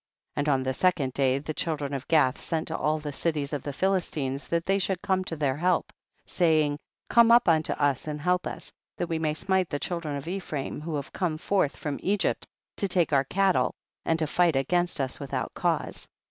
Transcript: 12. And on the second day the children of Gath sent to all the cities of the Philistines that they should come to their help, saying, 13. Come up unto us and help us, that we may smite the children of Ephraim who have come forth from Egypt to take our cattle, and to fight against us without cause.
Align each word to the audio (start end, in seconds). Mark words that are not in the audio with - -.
12. 0.33 0.41
And 0.41 0.49
on 0.49 0.63
the 0.63 0.73
second 0.73 1.13
day 1.13 1.37
the 1.37 1.53
children 1.53 1.93
of 1.93 2.07
Gath 2.07 2.41
sent 2.41 2.69
to 2.69 2.75
all 2.75 2.97
the 2.97 3.11
cities 3.11 3.53
of 3.53 3.61
the 3.61 3.71
Philistines 3.71 4.47
that 4.47 4.65
they 4.65 4.79
should 4.79 4.99
come 5.03 5.23
to 5.25 5.35
their 5.35 5.57
help, 5.57 5.93
saying, 6.25 6.71
13. 6.71 6.79
Come 7.11 7.31
up 7.31 7.47
unto 7.47 7.73
us 7.73 8.07
and 8.07 8.19
help 8.19 8.47
us, 8.47 8.73
that 8.97 9.09
we 9.09 9.19
may 9.19 9.35
smite 9.35 9.69
the 9.69 9.77
children 9.77 10.15
of 10.17 10.27
Ephraim 10.27 10.81
who 10.81 10.95
have 10.95 11.13
come 11.13 11.37
forth 11.37 11.77
from 11.77 11.99
Egypt 12.01 12.47
to 12.77 12.87
take 12.87 13.13
our 13.13 13.25
cattle, 13.25 13.75
and 14.03 14.17
to 14.17 14.25
fight 14.25 14.55
against 14.55 14.99
us 14.99 15.19
without 15.19 15.53
cause. 15.53 16.07